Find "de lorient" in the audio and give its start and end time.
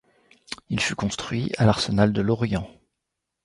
2.11-2.67